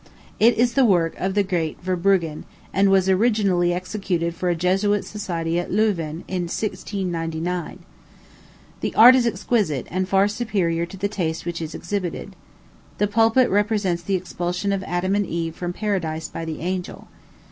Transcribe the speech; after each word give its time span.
It 0.39 0.57
is 0.57 0.73
the 0.73 0.83
work 0.83 1.13
of 1.19 1.35
the 1.35 1.43
great 1.43 1.79
Verbruggen, 1.83 2.45
and 2.73 2.89
was 2.89 3.07
originally 3.07 3.71
executed 3.71 4.33
for 4.33 4.49
a 4.49 4.55
Jesuit 4.55 5.05
society 5.05 5.59
at 5.59 5.69
Louvain, 5.71 6.23
in 6.27 6.45
1699. 6.49 7.77
The 8.79 8.95
art 8.95 9.13
is 9.13 9.27
exquisite, 9.27 9.85
and 9.91 10.09
far 10.09 10.27
superior 10.27 10.87
to 10.87 10.97
the 10.97 11.07
taste 11.07 11.45
which 11.45 11.61
is 11.61 11.75
exhibited. 11.75 12.35
The 12.97 13.05
pulpit 13.05 13.47
represents 13.51 14.01
the 14.01 14.15
expulsion 14.15 14.71
of 14.71 14.81
Adam 14.85 15.13
and 15.13 15.27
Eve 15.27 15.55
from 15.55 15.71
paradise 15.71 16.29
by 16.29 16.45
the 16.45 16.61
angel. 16.61 17.07